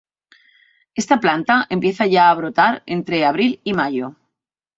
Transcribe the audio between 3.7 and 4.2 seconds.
mayo.